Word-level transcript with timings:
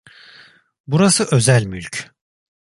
Burası 0.87 1.27
özel 1.31 1.65
mülk. 1.65 2.13